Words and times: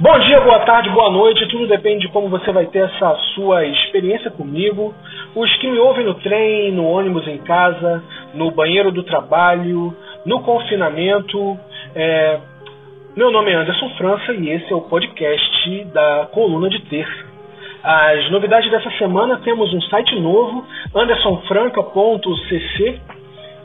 Bom 0.00 0.16
dia, 0.20 0.40
boa 0.42 0.60
tarde, 0.60 0.88
boa 0.90 1.10
noite. 1.10 1.48
Tudo 1.48 1.66
depende 1.66 2.06
de 2.06 2.12
como 2.12 2.28
você 2.28 2.52
vai 2.52 2.66
ter 2.66 2.84
essa 2.84 3.16
sua 3.34 3.66
experiência 3.66 4.30
comigo. 4.30 4.94
Os 5.34 5.52
que 5.56 5.66
me 5.66 5.80
ouvem 5.80 6.04
no 6.04 6.14
trem, 6.14 6.70
no 6.70 6.84
ônibus 6.84 7.26
em 7.26 7.38
casa, 7.38 8.00
no 8.32 8.52
banheiro 8.52 8.92
do 8.92 9.02
trabalho, 9.02 9.92
no 10.24 10.40
confinamento. 10.42 11.58
É... 11.96 12.38
Meu 13.16 13.32
nome 13.32 13.50
é 13.50 13.56
Anderson 13.56 13.90
França 13.96 14.32
e 14.34 14.50
esse 14.50 14.72
é 14.72 14.76
o 14.76 14.82
podcast 14.82 15.84
da 15.86 16.28
Coluna 16.30 16.70
de 16.70 16.80
Terça. 16.82 17.26
As 17.82 18.30
novidades 18.30 18.70
dessa 18.70 18.92
semana 18.98 19.40
temos 19.42 19.74
um 19.74 19.80
site 19.80 20.14
novo, 20.20 20.64
andersonfranca.cc. 20.94 23.00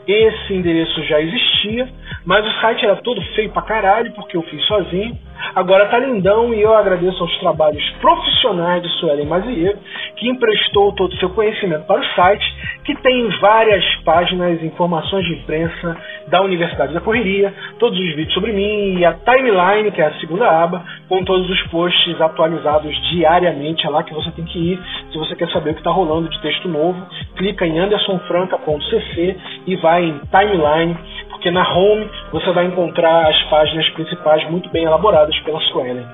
Esse 0.06 0.52
endereço 0.52 1.02
já 1.04 1.20
existia, 1.20 1.88
mas 2.26 2.46
o 2.46 2.60
site 2.60 2.84
era 2.84 2.96
todo 2.96 3.22
feio 3.34 3.50
pra 3.50 3.62
caralho 3.62 4.12
porque 4.12 4.36
eu 4.36 4.42
fiz 4.42 4.62
sozinho. 4.66 5.16
Agora 5.54 5.86
tá 5.86 5.98
lindão 5.98 6.54
e 6.54 6.60
eu 6.60 6.74
agradeço 6.74 7.22
aos 7.22 7.38
trabalhos 7.38 7.82
profissionais 8.00 8.82
de 8.82 8.88
Suelen 9.00 9.26
Mazier, 9.26 9.76
que 10.16 10.28
emprestou 10.28 10.92
todo 10.92 11.12
o 11.12 11.16
seu 11.16 11.30
conhecimento 11.30 11.86
para 11.86 12.00
o 12.00 12.04
site, 12.14 12.44
que 12.84 12.94
tem 12.96 13.28
várias 13.40 13.84
páginas, 14.04 14.62
informações 14.62 15.24
de 15.24 15.34
imprensa 15.34 15.96
da 16.28 16.42
Universidade 16.42 16.94
da 16.94 17.00
Correria, 17.00 17.52
todos 17.78 17.98
os 17.98 18.14
vídeos 18.14 18.32
sobre 18.34 18.52
mim 18.52 18.98
e 18.98 19.04
a 19.04 19.14
timeline, 19.14 19.90
que 19.90 20.00
é 20.00 20.06
a 20.06 20.14
segunda 20.20 20.48
aba, 20.48 20.84
com 21.08 21.24
todos 21.24 21.48
os 21.48 21.62
posts 21.68 22.20
atualizados 22.20 22.94
diariamente. 23.10 23.86
É 23.86 23.90
lá 23.90 24.02
que 24.02 24.14
você 24.14 24.30
tem 24.32 24.44
que 24.44 24.58
ir 24.58 24.80
se 25.12 25.18
você 25.18 25.34
quer 25.34 25.48
saber 25.50 25.70
o 25.70 25.74
que 25.74 25.80
está 25.80 25.90
rolando 25.90 26.28
de 26.28 26.40
texto 26.40 26.68
novo. 26.68 27.00
Clica 27.36 27.66
em 27.66 27.78
andersonfranca.cc 27.78 29.36
e 29.66 29.76
vai 29.76 30.04
em 30.04 30.20
timeline 30.30 30.96
porque 31.44 31.50
na 31.50 31.68
home 31.68 32.08
você 32.32 32.50
vai 32.52 32.64
encontrar 32.64 33.28
as 33.28 33.42
páginas 33.44 33.86
principais 33.90 34.48
muito 34.50 34.70
bem 34.70 34.84
elaboradas 34.84 35.38
pela 35.40 35.60
Suelen. 35.60 36.06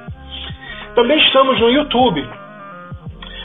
Também 0.97 1.19
estamos 1.19 1.61
no 1.61 1.71
YouTube. 1.71 2.27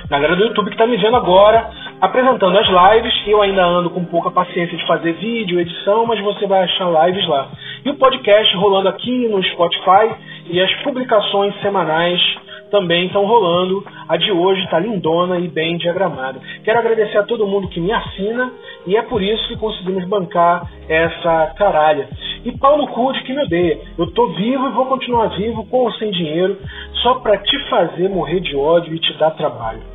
Galera 0.10 0.36
do 0.36 0.46
YouTube 0.46 0.66
que 0.66 0.74
está 0.74 0.88
me 0.88 0.98
vendo 0.98 1.16
agora, 1.16 1.70
apresentando 2.02 2.58
as 2.58 2.68
lives. 2.68 3.14
Eu 3.28 3.42
ainda 3.42 3.64
ando 3.64 3.92
com 3.92 4.04
pouca 4.06 4.32
paciência 4.32 4.76
de 4.76 4.88
fazer 4.88 5.14
vídeo, 5.14 5.60
edição, 5.60 6.08
mas 6.08 6.20
você 6.22 6.48
vai 6.48 6.64
achar 6.64 7.06
lives 7.06 7.28
lá. 7.28 7.50
E 7.86 7.90
o 7.92 7.96
podcast 7.96 8.56
rolando 8.58 8.90
aqui 8.90 9.28
no 9.28 9.44
Spotify 9.44 10.16
e 10.50 10.60
as 10.60 10.74
publicações 10.82 11.54
semanais 11.62 12.20
também 12.70 13.08
estão 13.08 13.26
rolando. 13.26 13.84
A 14.08 14.18
de 14.18 14.32
hoje 14.32 14.62
está 14.64 14.80
lindona 14.80 15.40
e 15.40 15.48
bem 15.48 15.78
diagramada. 15.78 16.40
Quero 16.64 16.80
agradecer 16.80 17.18
a 17.18 17.24
todo 17.24 17.48
mundo 17.48 17.68
que 17.70 17.80
me 17.80 17.92
assina 17.92 18.52
e 18.86 18.96
é 18.96 19.02
por 19.02 19.22
isso 19.22 19.48
que 19.48 19.58
conseguimos 19.58 20.06
bancar 20.06 20.70
essa 20.88 21.54
caralha. 21.58 22.08
E 22.44 22.52
pau 22.58 22.78
no 22.78 22.88
cu 22.88 23.12
de 23.14 23.24
que 23.24 23.34
me 23.34 23.44
odeia. 23.44 23.80
Eu 23.98 24.12
tô 24.12 24.28
vivo 24.34 24.68
e 24.68 24.72
vou 24.72 24.86
continuar 24.86 25.28
vivo 25.30 25.66
com 25.66 25.78
ou 25.78 25.92
sem 25.94 26.12
dinheiro 26.12 26.58
só 27.02 27.16
para 27.16 27.38
te 27.38 27.58
fazer 27.70 28.10
morrer 28.10 28.40
de 28.40 28.56
ódio 28.56 28.94
e 28.94 29.00
te 29.00 29.14
dar 29.18 29.32
trabalho. 29.32 29.95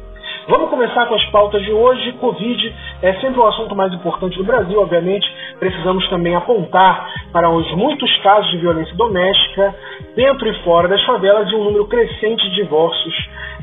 Vamos 0.51 0.69
começar 0.69 1.07
com 1.07 1.15
as 1.15 1.25
pautas 1.27 1.63
de 1.63 1.71
hoje. 1.71 2.11
Covid 2.15 2.75
é 3.03 3.13
sempre 3.21 3.39
o 3.39 3.47
assunto 3.47 3.77
mais 3.77 3.95
importante 3.95 4.37
do 4.37 4.43
Brasil, 4.43 4.81
obviamente. 4.81 5.25
Precisamos 5.61 6.09
também 6.09 6.35
apontar 6.35 7.09
para 7.33 7.49
os 7.49 7.71
muitos 7.77 8.13
casos 8.17 8.51
de 8.51 8.57
violência 8.57 8.93
doméstica 8.97 9.73
dentro 10.17 10.49
e 10.49 10.55
fora 10.65 10.89
das 10.89 11.01
favelas 11.05 11.49
e 11.49 11.55
um 11.55 11.63
número 11.63 11.87
crescente 11.87 12.43
de 12.51 12.57
divórcios. 12.57 13.15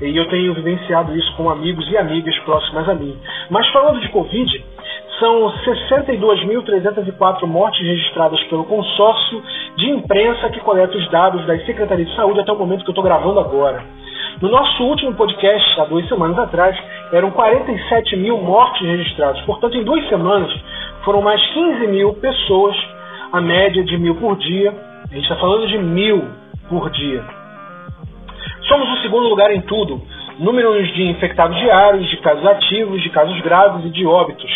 E 0.01 0.15
eu 0.15 0.29
tenho 0.29 0.53
vivenciado 0.53 1.13
isso 1.13 1.35
com 1.35 1.49
amigos 1.49 1.91
e 1.91 1.97
amigas 1.97 2.39
próximas 2.45 2.87
a 2.87 2.93
mim. 2.93 3.19
Mas 3.49 3.67
falando 3.73 3.99
de 3.99 4.07
Covid, 4.07 4.65
são 5.19 5.51
62.304 5.65 7.45
mortes 7.47 7.81
registradas 7.81 8.41
pelo 8.45 8.63
consórcio 8.63 9.43
de 9.75 9.89
imprensa 9.89 10.49
que 10.51 10.61
coleta 10.61 10.97
os 10.97 11.11
dados 11.11 11.45
das 11.45 11.65
Secretarias 11.65 12.07
de 12.07 12.15
Saúde 12.15 12.39
até 12.39 12.53
o 12.53 12.57
momento 12.57 12.85
que 12.85 12.89
eu 12.89 12.93
estou 12.93 13.03
gravando 13.03 13.41
agora. 13.41 13.83
No 14.39 14.49
nosso 14.49 14.83
último 14.83 15.15
podcast, 15.15 15.81
há 15.81 15.85
duas 15.85 16.07
semanas 16.07 16.37
atrás, 16.37 16.77
eram 17.11 17.31
47 17.31 18.15
mil 18.17 18.37
mortes 18.37 18.87
registradas. 18.87 19.41
Portanto, 19.41 19.75
em 19.75 19.83
duas 19.83 20.07
semanas 20.09 20.53
foram 21.03 21.23
mais 21.23 21.43
15 21.53 21.87
mil 21.87 22.13
pessoas, 22.13 22.75
a 23.31 23.41
média 23.41 23.83
de 23.83 23.97
mil 23.97 24.13
por 24.17 24.37
dia. 24.37 24.71
A 25.09 25.15
gente 25.15 25.23
está 25.23 25.37
falando 25.37 25.67
de 25.67 25.79
mil 25.79 26.23
por 26.69 26.87
dia. 26.91 27.23
Somos 28.67 28.87
o 28.91 29.01
segundo 29.01 29.27
lugar 29.27 29.51
em 29.51 29.61
tudo. 29.61 29.99
Números 30.37 30.87
de 30.93 31.07
infectados 31.07 31.57
diários, 31.57 32.07
de 32.07 32.17
casos 32.17 32.45
ativos, 32.45 33.01
de 33.01 33.09
casos 33.09 33.41
graves 33.41 33.85
e 33.85 33.89
de 33.89 34.05
óbitos. 34.05 34.51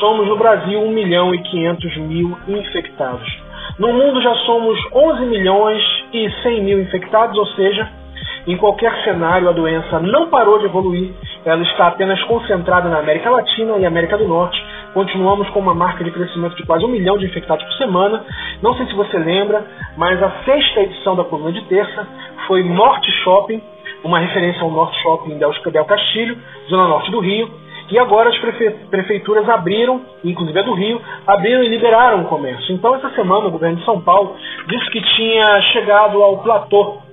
Somos 0.00 0.26
no 0.26 0.38
Brasil 0.38 0.80
1 0.80 0.90
milhão 0.90 1.34
e 1.34 1.42
500 1.42 1.96
mil 1.98 2.38
infectados. 2.48 3.30
No 3.78 3.92
mundo 3.92 4.22
já 4.22 4.34
somos 4.46 4.78
11 4.90 5.26
milhões 5.26 5.82
e 6.14 6.30
100 6.42 6.62
mil 6.62 6.80
infectados, 6.80 7.36
ou 7.36 7.46
seja, 7.48 8.01
em 8.46 8.56
qualquer 8.56 8.92
cenário, 9.04 9.48
a 9.48 9.52
doença 9.52 10.00
não 10.00 10.28
parou 10.28 10.58
de 10.58 10.64
evoluir, 10.64 11.12
ela 11.44 11.62
está 11.62 11.88
apenas 11.88 12.20
concentrada 12.24 12.88
na 12.88 12.98
América 12.98 13.30
Latina 13.30 13.76
e 13.78 13.86
América 13.86 14.18
do 14.18 14.26
Norte. 14.26 14.60
Continuamos 14.94 15.48
com 15.50 15.60
uma 15.60 15.74
marca 15.74 16.02
de 16.02 16.10
crescimento 16.10 16.56
de 16.56 16.66
quase 16.66 16.84
um 16.84 16.88
milhão 16.88 17.16
de 17.16 17.26
infectados 17.26 17.64
por 17.64 17.74
semana. 17.74 18.24
Não 18.60 18.74
sei 18.74 18.86
se 18.86 18.94
você 18.94 19.16
lembra, 19.16 19.64
mas 19.96 20.22
a 20.22 20.30
sexta 20.44 20.80
edição 20.80 21.14
da 21.14 21.24
coluna 21.24 21.52
de 21.52 21.62
terça 21.62 22.06
foi 22.46 22.62
Norte 22.64 23.10
Shopping, 23.22 23.62
uma 24.04 24.18
referência 24.18 24.60
ao 24.62 24.70
Norte 24.70 25.00
Shopping 25.02 25.38
Del 25.38 25.84
Castilho, 25.84 26.36
zona 26.68 26.88
norte 26.88 27.10
do 27.10 27.20
Rio. 27.20 27.48
E 27.90 27.98
agora 27.98 28.30
as 28.30 28.38
prefe 28.38 28.70
prefeituras 28.90 29.48
abriram, 29.48 30.00
inclusive 30.24 30.58
a 30.58 30.62
do 30.62 30.74
Rio, 30.74 31.00
abriram 31.26 31.62
e 31.62 31.68
liberaram 31.68 32.22
o 32.22 32.24
comércio. 32.24 32.74
Então, 32.74 32.94
essa 32.94 33.10
semana, 33.10 33.46
o 33.46 33.50
governo 33.50 33.76
de 33.76 33.84
São 33.84 34.00
Paulo 34.00 34.34
disse 34.66 34.90
que 34.90 35.00
tinha 35.00 35.60
chegado 35.72 36.22
ao 36.22 36.38
platô 36.38 37.11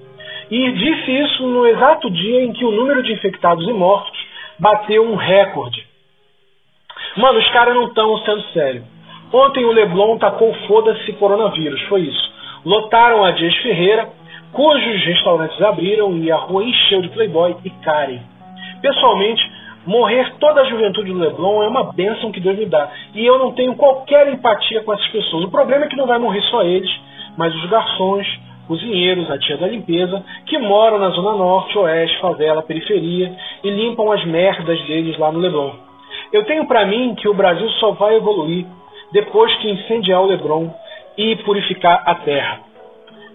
e 0.49 0.71
disse 0.71 1.11
isso 1.11 1.47
no 1.47 1.67
exato 1.67 2.09
dia 2.09 2.43
em 2.43 2.53
que 2.53 2.65
o 2.65 2.71
número 2.71 3.03
de 3.03 3.13
infectados 3.13 3.67
e 3.67 3.73
mortos 3.73 4.17
bateu 4.57 5.03
um 5.03 5.15
recorde. 5.15 5.85
Mano, 7.17 7.39
os 7.39 7.49
caras 7.49 7.75
não 7.75 7.87
estão 7.87 8.17
sendo 8.19 8.41
sérios. 8.53 8.85
Ontem 9.31 9.63
o 9.63 9.71
Leblon 9.71 10.17
tacou 10.17 10.53
foda-se 10.67 11.13
coronavírus, 11.13 11.81
foi 11.83 12.01
isso. 12.01 12.33
Lotaram 12.65 13.23
a 13.23 13.31
Dias 13.31 13.55
Ferreira, 13.57 14.09
cujos 14.51 15.05
restaurantes 15.05 15.61
abriram 15.61 16.17
e 16.17 16.31
a 16.31 16.37
rua 16.37 16.63
encheu 16.63 17.01
de 17.01 17.09
playboy 17.09 17.55
e 17.63 17.69
Karen. 17.69 18.19
Pessoalmente, 18.81 19.41
morrer 19.85 20.33
toda 20.39 20.61
a 20.61 20.65
juventude 20.65 21.11
do 21.11 21.19
Leblon 21.19 21.63
é 21.63 21.67
uma 21.67 21.93
bênção 21.93 22.31
que 22.31 22.39
Deus 22.39 22.57
me 22.57 22.65
dá. 22.65 22.91
E 23.13 23.25
eu 23.25 23.37
não 23.37 23.53
tenho 23.53 23.75
qualquer 23.75 24.27
empatia 24.27 24.83
com 24.83 24.93
essas 24.93 25.07
pessoas. 25.09 25.45
O 25.45 25.51
problema 25.51 25.85
é 25.85 25.87
que 25.87 25.95
não 25.95 26.07
vai 26.07 26.17
morrer 26.17 26.41
só 26.43 26.63
eles, 26.63 26.89
mas 27.37 27.53
os 27.55 27.69
garçons, 27.69 28.27
cozinheiros, 28.69 29.29
a 29.31 29.39
tia 29.39 29.57
da 29.57 29.67
limpeza, 29.67 30.23
que 30.45 30.59
moram 30.59 30.99
na 30.99 31.09
zona 31.09 31.33
norte, 31.33 31.75
oeste, 31.79 32.19
favela, 32.19 32.61
periferia 32.61 33.35
e 33.63 33.69
limpam 33.71 34.11
as 34.11 34.23
merdas 34.25 34.79
deles 34.85 35.17
lá 35.17 35.31
no 35.31 35.39
Leblon. 35.39 35.71
Eu 36.31 36.45
tenho 36.45 36.67
para 36.67 36.85
mim 36.85 37.15
que 37.15 37.27
o 37.27 37.33
Brasil 37.33 37.67
só 37.79 37.91
vai 37.93 38.15
evoluir 38.15 38.67
depois 39.11 39.53
que 39.55 39.71
incendiar 39.71 40.21
o 40.21 40.27
Leblon 40.27 40.69
e 41.17 41.35
purificar 41.37 42.03
a 42.05 42.13
terra. 42.13 42.59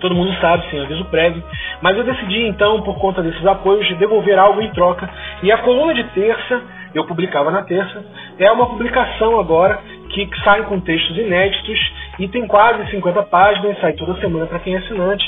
Todo 0.00 0.14
mundo 0.14 0.34
sabe, 0.40 0.64
sem 0.70 0.80
aviso 0.80 1.04
prévio. 1.10 1.44
Mas 1.82 1.94
eu 1.94 2.04
decidi 2.04 2.46
então, 2.46 2.80
por 2.80 2.98
conta 3.00 3.22
desses 3.22 3.46
apoios, 3.46 3.86
devolver 3.98 4.38
algo 4.38 4.62
em 4.62 4.70
troca. 4.70 5.10
E 5.42 5.52
a 5.52 5.58
coluna 5.58 5.92
de 5.92 6.04
terça, 6.04 6.62
eu 6.94 7.04
publicava 7.04 7.50
na 7.50 7.64
terça, 7.64 8.02
é 8.38 8.50
uma 8.50 8.66
publicação 8.66 9.38
agora 9.38 9.78
que 10.12 10.28
sai 10.44 10.62
com 10.64 10.78
textos 10.80 11.16
inéditos 11.16 11.92
e 12.18 12.28
tem 12.28 12.46
quase 12.46 12.90
50 12.90 13.22
páginas, 13.24 13.80
sai 13.80 13.94
toda 13.94 14.20
semana 14.20 14.46
para 14.46 14.58
quem 14.58 14.74
é 14.74 14.78
assinante. 14.78 15.24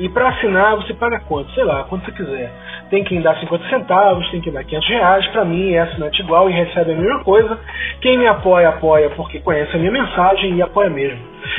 E 0.00 0.08
para 0.08 0.28
assinar 0.28 0.76
você 0.76 0.94
paga 0.94 1.20
quanto? 1.20 1.50
Sei 1.52 1.64
lá, 1.64 1.82
quanto 1.84 2.04
você 2.04 2.12
quiser. 2.12 2.52
Tem 2.88 3.02
quem 3.02 3.20
dá 3.20 3.34
50 3.34 3.68
centavos, 3.68 4.30
tem 4.30 4.40
quem 4.40 4.52
dá 4.52 4.62
500 4.62 4.88
reais. 4.88 5.26
Para 5.28 5.44
mim 5.44 5.72
é 5.72 5.80
assinante 5.80 6.22
igual 6.22 6.48
e 6.48 6.52
recebe 6.52 6.92
a 6.92 6.94
mesma 6.94 7.24
coisa. 7.24 7.58
Quem 8.00 8.16
me 8.16 8.26
apoia, 8.26 8.68
apoia 8.68 9.10
porque 9.10 9.40
conhece 9.40 9.74
a 9.74 9.78
minha 9.78 9.90
mensagem 9.90 10.54
e 10.54 10.62
apoia 10.62 10.88
mesmo. 10.88 11.18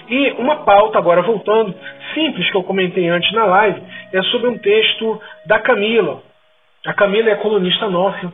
E 0.09 0.31
uma 0.37 0.57
pauta, 0.57 0.97
agora 0.97 1.21
voltando, 1.21 1.73
simples 2.13 2.49
que 2.49 2.57
eu 2.57 2.63
comentei 2.63 3.07
antes 3.09 3.31
na 3.33 3.45
live, 3.45 3.81
é 4.11 4.21
sobre 4.23 4.49
um 4.49 4.57
texto 4.57 5.21
da 5.45 5.59
Camila. 5.59 6.21
A 6.85 6.93
Camila 6.93 7.29
é 7.29 7.35
colunista 7.35 7.89
nossa 7.89 8.31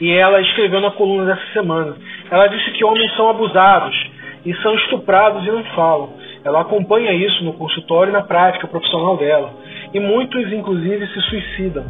e 0.00 0.10
ela 0.10 0.40
escreveu 0.40 0.80
na 0.80 0.90
coluna 0.90 1.24
dessa 1.34 1.52
semana. 1.52 1.96
Ela 2.30 2.46
disse 2.48 2.70
que 2.72 2.84
homens 2.84 3.14
são 3.16 3.28
abusados 3.30 3.96
e 4.44 4.54
são 4.56 4.74
estuprados 4.74 5.46
e 5.46 5.50
não 5.50 5.64
falam. 5.74 6.12
Ela 6.44 6.60
acompanha 6.60 7.12
isso 7.12 7.42
no 7.44 7.54
consultório 7.54 8.10
e 8.10 8.12
na 8.12 8.22
prática 8.22 8.66
profissional 8.66 9.16
dela. 9.16 9.52
E 9.92 9.98
muitos, 9.98 10.52
inclusive, 10.52 11.06
se 11.08 11.20
suicidam. 11.22 11.84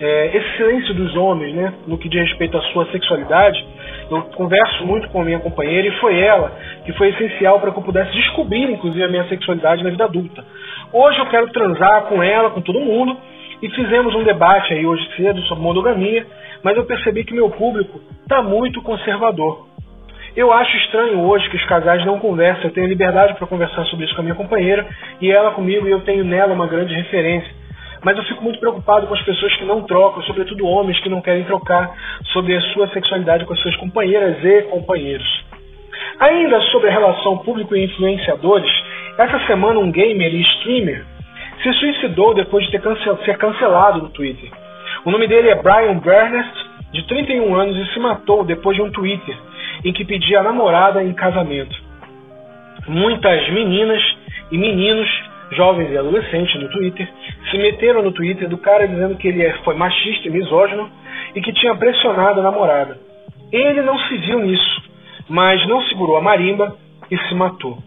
É, 0.00 0.34
esse 0.34 0.56
silêncio 0.56 0.94
dos 0.94 1.14
homens, 1.14 1.54
né, 1.54 1.74
no 1.86 1.98
que 1.98 2.08
diz 2.08 2.22
respeito 2.22 2.56
à 2.56 2.62
sua 2.72 2.86
sexualidade, 2.86 3.62
eu 4.10 4.22
converso 4.34 4.86
muito 4.86 5.08
com 5.10 5.20
a 5.20 5.24
minha 5.24 5.38
companheira 5.38 5.86
e 5.86 5.90
foi 5.98 6.18
ela 6.18 6.52
que 6.86 6.92
foi 6.94 7.10
essencial 7.10 7.60
para 7.60 7.70
que 7.70 7.78
eu 7.78 7.82
pudesse 7.82 8.10
descobrir, 8.12 8.70
inclusive, 8.70 9.04
a 9.04 9.08
minha 9.08 9.24
sexualidade 9.28 9.84
na 9.84 9.90
vida 9.90 10.04
adulta. 10.04 10.42
Hoje 10.90 11.18
eu 11.18 11.26
quero 11.26 11.52
transar 11.52 12.04
com 12.04 12.22
ela, 12.22 12.48
com 12.48 12.62
todo 12.62 12.80
mundo, 12.80 13.14
e 13.60 13.68
fizemos 13.68 14.14
um 14.14 14.24
debate 14.24 14.72
aí 14.72 14.86
hoje 14.86 15.06
cedo 15.16 15.38
sobre 15.42 15.62
monogamia, 15.62 16.26
mas 16.62 16.78
eu 16.78 16.86
percebi 16.86 17.22
que 17.22 17.34
meu 17.34 17.50
público 17.50 18.00
está 18.22 18.42
muito 18.42 18.80
conservador. 18.80 19.68
Eu 20.34 20.50
acho 20.50 20.74
estranho 20.78 21.20
hoje 21.20 21.48
que 21.50 21.56
os 21.56 21.64
casais 21.66 22.06
não 22.06 22.18
conversam. 22.18 22.64
Eu 22.64 22.70
tenho 22.70 22.86
liberdade 22.86 23.34
para 23.34 23.46
conversar 23.46 23.84
sobre 23.86 24.06
isso 24.06 24.14
com 24.14 24.20
a 24.20 24.24
minha 24.24 24.36
companheira 24.36 24.86
e 25.20 25.30
ela 25.30 25.50
comigo, 25.50 25.86
e 25.86 25.90
eu 25.90 26.00
tenho 26.00 26.24
nela 26.24 26.54
uma 26.54 26.66
grande 26.66 26.94
referência. 26.94 27.59
Mas 28.02 28.16
eu 28.16 28.24
fico 28.24 28.42
muito 28.42 28.58
preocupado 28.58 29.06
com 29.06 29.14
as 29.14 29.22
pessoas 29.22 29.54
que 29.56 29.64
não 29.64 29.82
trocam, 29.82 30.22
sobretudo 30.22 30.66
homens 30.66 30.98
que 31.00 31.08
não 31.08 31.20
querem 31.20 31.44
trocar 31.44 31.94
sobre 32.32 32.56
a 32.56 32.60
sua 32.72 32.88
sexualidade 32.88 33.44
com 33.44 33.52
as 33.52 33.60
suas 33.60 33.76
companheiras 33.76 34.42
e 34.42 34.62
companheiros. 34.62 35.44
Ainda 36.18 36.60
sobre 36.62 36.88
a 36.88 36.92
relação 36.92 37.38
público 37.38 37.76
e 37.76 37.84
influenciadores, 37.84 38.70
essa 39.18 39.38
semana 39.46 39.78
um 39.80 39.90
gamer 39.90 40.34
e 40.34 40.40
streamer 40.40 41.04
se 41.62 41.72
suicidou 41.74 42.34
depois 42.34 42.66
de 42.70 42.78
cancel 42.78 43.18
ser 43.24 43.36
cancelado 43.36 44.02
no 44.02 44.08
Twitter. 44.10 44.50
O 45.04 45.10
nome 45.10 45.26
dele 45.26 45.50
é 45.50 45.54
Brian 45.56 45.98
Bernest, 45.98 46.52
de 46.92 47.06
31 47.06 47.54
anos, 47.54 47.76
e 47.76 47.92
se 47.92 47.98
matou 47.98 48.44
depois 48.44 48.76
de 48.76 48.82
um 48.82 48.90
Twitter 48.90 49.36
em 49.84 49.92
que 49.92 50.04
pedia 50.04 50.40
a 50.40 50.42
namorada 50.42 51.02
em 51.02 51.12
casamento. 51.12 51.74
Muitas 52.88 53.48
meninas 53.50 54.02
e 54.50 54.58
meninos, 54.58 55.08
jovens 55.52 55.90
e 55.90 55.98
adolescentes 55.98 56.60
no 56.60 56.68
Twitter, 56.70 57.08
se 57.50 57.58
meteram 57.58 58.02
no 58.02 58.12
Twitter 58.12 58.48
do 58.48 58.58
cara 58.58 58.86
dizendo 58.86 59.16
que 59.16 59.28
ele 59.28 59.44
é, 59.44 59.52
foi 59.64 59.74
machista 59.74 60.28
e 60.28 60.30
misógino 60.30 60.90
e 61.34 61.40
que 61.40 61.52
tinha 61.52 61.74
pressionado 61.74 62.40
a 62.40 62.42
namorada. 62.42 62.98
Ele 63.52 63.82
não 63.82 63.98
se 63.98 64.16
viu 64.18 64.40
nisso, 64.40 64.82
mas 65.28 65.66
não 65.66 65.82
segurou 65.82 66.16
a 66.16 66.22
marimba 66.22 66.76
e 67.10 67.18
se 67.18 67.34
matou. 67.34 67.78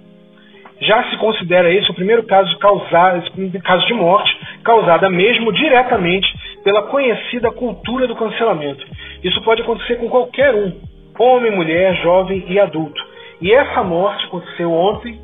Já 0.82 1.10
se 1.10 1.18
considera 1.18 1.74
esse 1.74 1.90
o 1.90 1.94
primeiro 1.94 2.24
caso, 2.24 2.58
causado, 2.60 3.24
caso 3.64 3.88
de 3.88 3.94
morte 3.94 4.38
causada 4.64 5.10
mesmo 5.10 5.52
diretamente 5.54 6.28
pela 6.64 6.84
conhecida 6.84 7.52
cultura 7.52 8.08
do 8.08 8.16
cancelamento. 8.16 8.86
Isso 9.24 9.42
pode 9.44 9.62
acontecer 9.62 9.96
com 9.98 10.10
qualquer 10.10 10.54
um, 10.54 10.74
homem, 11.20 11.52
mulher, 11.52 11.96
jovem 12.02 12.46
e 12.48 12.60
adulto. 12.60 13.02
E 13.42 13.52
essa 13.52 13.84
morte 13.84 14.26
aconteceu 14.26 14.72
ontem, 14.72 15.20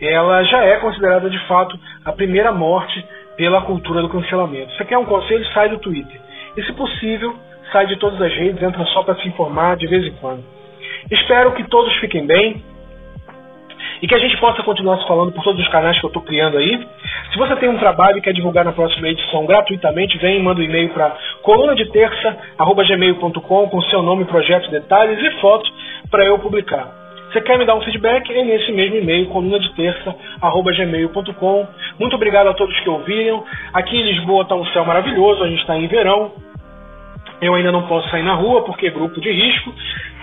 ela 0.00 0.42
já 0.44 0.64
é 0.64 0.76
considerada 0.76 1.28
de 1.30 1.38
fato 1.46 1.78
a 2.04 2.12
primeira 2.12 2.52
morte 2.52 3.04
pela 3.36 3.62
cultura 3.62 4.02
do 4.02 4.08
cancelamento. 4.08 4.72
Você 4.72 4.84
quer 4.84 4.98
um 4.98 5.04
conselho? 5.04 5.44
Sai 5.52 5.68
do 5.68 5.78
Twitter. 5.78 6.20
E 6.56 6.62
se 6.62 6.72
possível, 6.72 7.34
sai 7.72 7.86
de 7.86 7.96
todas 7.96 8.20
as 8.20 8.32
redes, 8.32 8.62
entra 8.62 8.84
só 8.86 9.02
para 9.02 9.16
se 9.16 9.28
informar 9.28 9.76
de 9.76 9.86
vez 9.86 10.04
em 10.06 10.12
quando. 10.12 10.42
Espero 11.10 11.52
que 11.52 11.64
todos 11.64 11.94
fiquem 11.96 12.26
bem 12.26 12.62
e 14.02 14.06
que 14.08 14.14
a 14.14 14.18
gente 14.18 14.36
possa 14.38 14.62
continuar 14.62 14.98
se 14.98 15.06
falando 15.06 15.32
por 15.32 15.42
todos 15.42 15.60
os 15.60 15.68
canais 15.68 15.98
que 15.98 16.04
eu 16.04 16.08
estou 16.08 16.22
criando 16.22 16.58
aí. 16.58 16.86
Se 17.32 17.38
você 17.38 17.56
tem 17.56 17.68
um 17.68 17.78
trabalho 17.78 18.18
e 18.18 18.20
quer 18.20 18.32
divulgar 18.32 18.64
na 18.64 18.72
próxima 18.72 19.08
edição 19.08 19.46
gratuitamente, 19.46 20.18
vem 20.18 20.38
e 20.38 20.42
manda 20.42 20.60
um 20.60 20.64
e-mail 20.64 20.90
para 20.90 21.16
coluna 21.42 21.74
de 21.74 21.86
terça@gmail.com 21.90 23.68
com 23.68 23.82
seu 23.82 24.02
nome, 24.02 24.24
projeto, 24.24 24.70
detalhes 24.70 25.22
e 25.22 25.40
foto 25.40 25.70
para 26.10 26.24
eu 26.24 26.38
publicar. 26.38 27.05
Você 27.36 27.42
quer 27.42 27.58
me 27.58 27.66
dar 27.66 27.74
um 27.74 27.82
feedback? 27.82 28.32
É 28.32 28.44
nesse 28.44 28.72
mesmo 28.72 28.96
e-mail, 28.96 29.26
coluna 29.26 29.60
de 29.60 29.70
terça@gmail.com. 29.74 31.68
Muito 32.00 32.16
obrigado 32.16 32.46
a 32.46 32.54
todos 32.54 32.80
que 32.80 32.88
ouviram. 32.88 33.44
Aqui 33.74 33.94
em 33.94 34.04
Lisboa 34.04 34.44
está 34.44 34.54
um 34.54 34.64
céu 34.68 34.86
maravilhoso, 34.86 35.44
a 35.44 35.46
gente 35.46 35.60
está 35.60 35.76
em 35.76 35.86
verão. 35.86 36.32
Eu 37.42 37.54
ainda 37.54 37.70
não 37.70 37.82
posso 37.82 38.08
sair 38.08 38.22
na 38.22 38.32
rua 38.32 38.62
porque 38.62 38.86
é 38.86 38.90
grupo 38.90 39.20
de 39.20 39.30
risco. 39.30 39.70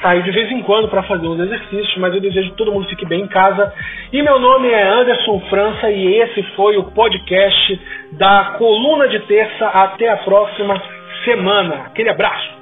Saio 0.01 0.24
de 0.24 0.32
vez 0.32 0.51
em 0.51 0.63
quando 0.63 0.88
para 0.88 1.03
fazer 1.03 1.27
uns 1.27 1.39
exercícios, 1.39 1.98
mas 1.98 2.15
eu 2.15 2.20
desejo 2.20 2.50
que 2.50 2.58
todo 2.58 2.72
mundo 2.72 2.89
fique 2.89 3.05
bem 3.05 3.22
em 3.22 3.27
casa. 3.27 3.72
E 4.12 4.20
meu 4.24 4.39
nome 4.39 4.70
é 4.70 4.82
Anderson 4.82 5.39
França 5.51 5.91
e 5.91 6.15
esse 6.15 6.41
foi 6.55 6.77
o 6.77 6.86
podcast 6.93 7.79
da 8.13 8.55
Coluna 8.58 9.08
de 9.08 9.20
Terça. 9.20 9.67
Até 9.67 10.10
a 10.10 10.17
próxima 10.17 10.82
semana. 11.24 11.75
Aquele 11.86 12.10
abraço. 12.10 12.52